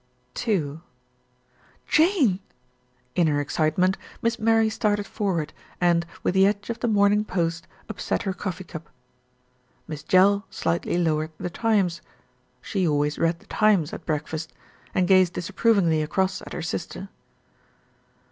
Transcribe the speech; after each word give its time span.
n 0.47 0.81
"Jane!" 1.85 2.39
In 3.13 3.27
her 3.27 3.39
excitement, 3.39 3.99
Miss 4.23 4.39
Mary 4.39 4.67
started 4.67 5.05
forward 5.05 5.53
and, 5.79 6.07
with 6.23 6.33
the 6.33 6.47
edge 6.47 6.71
of 6.71 6.79
The 6.79 6.87
Morning 6.87 7.23
Post, 7.23 7.67
upset 7.87 8.23
her 8.23 8.33
coffee 8.33 8.63
cup. 8.63 8.89
Miss 9.87 10.01
Jell 10.01 10.47
slightly 10.49 10.97
lowered 10.97 11.29
The 11.37 11.51
Times; 11.51 12.01
she 12.63 12.87
always 12.87 13.19
read 13.19 13.41
The 13.41 13.45
Times 13.45 13.93
at 13.93 14.07
breakfast, 14.07 14.51
and 14.95 15.07
gazed 15.07 15.35
disapprov 15.35 15.75
ingly 15.79 16.03
across 16.03 16.41
at 16.41 16.53
her 16.53 16.63
sister. 16.63 17.09